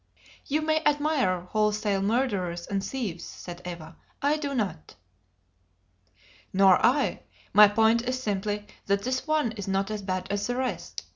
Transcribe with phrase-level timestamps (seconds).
[0.47, 3.97] "You may admire wholesale murderers and thieves," said Eva.
[4.19, 4.95] "I do not."
[6.51, 7.19] "Nor I.
[7.53, 11.03] My point is simply that this one is not as bad as the rest.